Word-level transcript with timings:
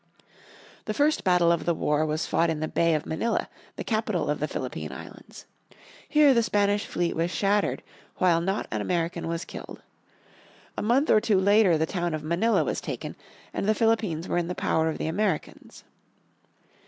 The 0.85 0.95
first 0.95 1.23
battle 1.23 1.51
of 1.51 1.65
the 1.65 1.75
war 1.75 2.07
was 2.07 2.25
fought 2.25 2.49
in 2.49 2.59
the 2.59 2.67
Bay 2.67 2.95
of 2.95 3.05
Manila, 3.05 3.47
the 3.75 3.83
capital 3.83 4.31
of 4.31 4.39
the 4.39 4.47
Philippine 4.47 4.91
Islands. 4.91 5.45
Here 6.09 6.33
the 6.33 6.41
Spanish 6.41 6.87
fleet 6.87 7.15
was 7.15 7.29
shattered 7.29 7.83
while 8.17 8.41
not 8.41 8.65
an 8.71 8.81
American 8.81 9.27
was 9.27 9.45
killed. 9.45 9.83
A 10.75 10.81
month 10.81 11.11
or 11.11 11.21
two 11.21 11.39
later 11.39 11.77
the 11.77 11.85
town 11.85 12.15
of 12.15 12.23
Manila 12.23 12.63
was 12.63 12.81
taken, 12.81 13.15
and 13.53 13.69
the 13.69 13.75
Philippines 13.75 14.27
were 14.27 14.39
in 14.39 14.47
the 14.47 14.55
power 14.55 14.89
of 14.89 14.97
the 14.97 15.05
Americans. 15.05 15.83